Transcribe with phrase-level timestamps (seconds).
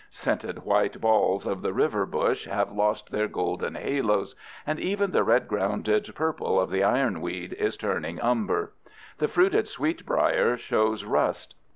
[0.09, 4.35] Scented white balls of the river bush have lost their golden haloes,
[4.65, 8.73] and even the red grounded purple of the ironweed is turning umber.
[9.19, 11.53] The fruited sweetbrier shows rust.